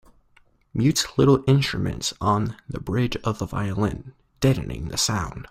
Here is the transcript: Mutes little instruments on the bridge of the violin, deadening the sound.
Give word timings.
Mutes 0.73 1.05
little 1.15 1.43
instruments 1.45 2.11
on 2.19 2.55
the 2.67 2.79
bridge 2.81 3.17
of 3.17 3.37
the 3.37 3.45
violin, 3.45 4.13
deadening 4.39 4.87
the 4.87 4.97
sound. 4.97 5.39